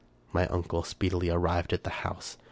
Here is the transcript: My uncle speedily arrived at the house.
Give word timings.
My 0.33 0.47
uncle 0.47 0.81
speedily 0.81 1.29
arrived 1.29 1.73
at 1.73 1.83
the 1.83 1.91
house. 2.01 2.35